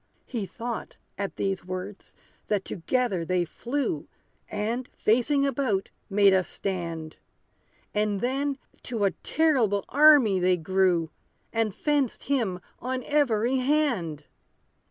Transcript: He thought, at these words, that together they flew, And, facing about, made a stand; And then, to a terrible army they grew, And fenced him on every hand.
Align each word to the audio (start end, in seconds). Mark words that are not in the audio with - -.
He 0.25 0.47
thought, 0.47 0.97
at 1.15 1.35
these 1.35 1.63
words, 1.63 2.15
that 2.47 2.65
together 2.65 3.23
they 3.23 3.45
flew, 3.45 4.07
And, 4.49 4.87
facing 4.95 5.45
about, 5.45 5.91
made 6.09 6.33
a 6.33 6.43
stand; 6.43 7.17
And 7.93 8.19
then, 8.19 8.57
to 8.81 9.03
a 9.05 9.11
terrible 9.11 9.85
army 9.89 10.39
they 10.39 10.57
grew, 10.57 11.11
And 11.53 11.75
fenced 11.75 12.23
him 12.23 12.59
on 12.79 13.03
every 13.03 13.57
hand. 13.57 14.23